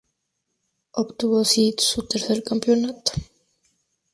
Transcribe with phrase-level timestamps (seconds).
[0.93, 3.11] Obtuvo así su tercer campeonato.